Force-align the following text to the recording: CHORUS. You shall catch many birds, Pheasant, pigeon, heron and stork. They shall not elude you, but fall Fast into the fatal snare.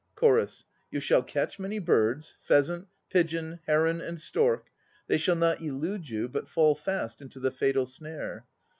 CHORUS. 0.15 0.65
You 0.89 0.99
shall 0.99 1.21
catch 1.21 1.59
many 1.59 1.77
birds, 1.77 2.35
Pheasant, 2.39 2.87
pigeon, 3.11 3.59
heron 3.67 4.01
and 4.01 4.19
stork. 4.19 4.65
They 5.05 5.19
shall 5.19 5.35
not 5.35 5.61
elude 5.61 6.09
you, 6.09 6.27
but 6.27 6.49
fall 6.49 6.73
Fast 6.73 7.21
into 7.21 7.39
the 7.39 7.51
fatal 7.51 7.85
snare. 7.85 8.47